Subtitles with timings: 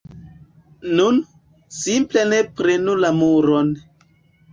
[0.99, 1.19] Nun,
[1.79, 3.71] simple ne prenu la muron